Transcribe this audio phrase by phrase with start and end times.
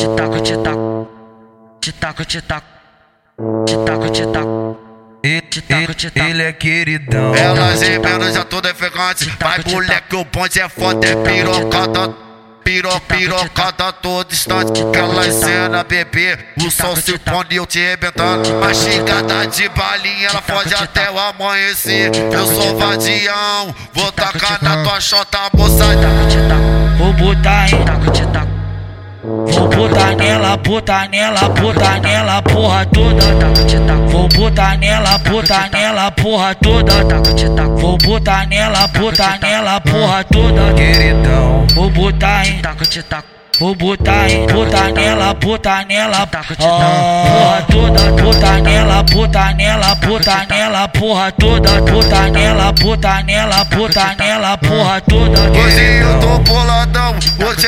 [0.00, 1.08] te taco, te taco,
[1.78, 2.66] te taco, te taco,
[3.66, 4.80] te taco, te taco.
[5.22, 7.34] Ele, é queridão.
[7.34, 9.30] Elas emendam já tudo é ficante.
[9.38, 12.14] Vai moleque, o ponte é foda, é pirocada.
[12.64, 14.82] Piro, pirocada todo instante.
[14.82, 16.38] Aquela cena, bebê.
[16.64, 18.56] O sol se pondo e eu te arrebentando.
[18.56, 22.10] Uma xingada de balinha, ela foge até o amanhecer.
[22.32, 25.84] Eu sou vadião, vou tacar na tua chota, moça.
[26.30, 27.12] Te taco, Vou
[29.80, 33.24] botar nela, botar nela, botar nela, porra toda.
[34.08, 36.92] Vou botar nela, botar nela, porra toda.
[37.76, 40.74] Vou botar nela, botar nela, porra toda.
[40.74, 41.66] Queridão.
[41.74, 42.60] Vou botar em,
[43.58, 48.22] vou botar em, botar nela, botar nela, porra toda.
[48.22, 51.80] Botar nela, botar nela, botar nela, porra toda.
[51.82, 55.40] Botar nela, botar nela, botar nela, porra toda.
[55.58, 57.66] Hoje eu tô boladão, vou te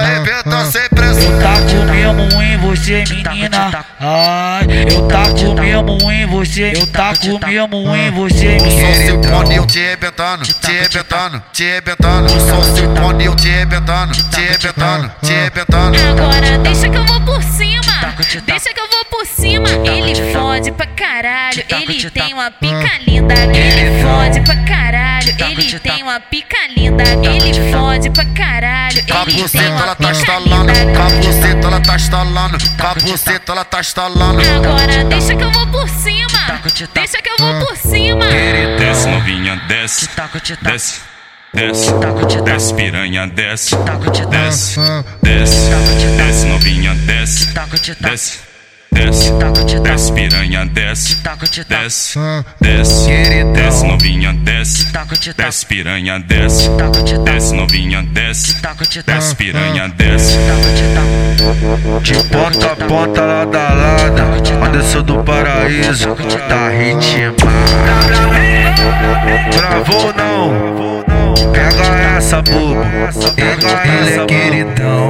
[0.00, 1.20] arrebentar sem preço.
[1.20, 3.84] Eu taco mesmo em você, menina.
[4.00, 6.72] Ai, eu taco mesmo em você.
[6.74, 9.28] Eu taco mesmo em você, O sol se menina.
[9.28, 12.26] pone eu te arrebentando, te arrebentando, te arrebentando.
[12.34, 15.98] O sol se pone eu te arrebentando, te arrebentando, te arrebentando.
[16.10, 17.82] Agora deixa que eu vou por cima.
[18.46, 19.68] Deixa que eu vou por cima.
[19.84, 21.64] Ele fode pra caralho.
[21.68, 23.34] Ele te tem uma pica linda.
[23.34, 24.75] Ele fode pra caralho.
[25.58, 27.02] Ele te tem uma pica linda.
[27.04, 28.98] Ele fode pra caralho.
[28.98, 29.14] Ele tem
[29.68, 30.72] uma tá pica linda.
[30.92, 34.40] capuceta ela tá estalando, capuceta ela tá estalando.
[34.40, 36.28] Agora deixa que eu vou por cima.
[36.70, 36.94] te taco.
[36.94, 38.26] Deixa que eu vou por cima.
[38.78, 40.08] Desce novinha, desce,
[40.62, 41.00] desce,
[41.54, 41.92] desce,
[42.44, 44.78] desce piranha, desce, te taco, desce,
[45.22, 45.70] desce,
[46.16, 47.48] desce novinha, desce,
[48.00, 48.40] desce,
[48.96, 49.30] desce,
[49.82, 52.18] desce piranha, desce, taco, te taco, desce,
[52.60, 54.86] desce, desce novinha, desce,
[55.36, 56.70] desce piranha, desce,
[57.24, 60.38] desce novinha, desce, taco, te taco, desce piranha, desce.
[62.02, 66.16] De ponta a ponta, lado a do Paraíso,
[66.48, 67.46] tá ritmado.
[69.52, 70.76] Travou não?
[71.52, 72.82] Pega essa, bobo.
[73.36, 75.05] Ele é queridão.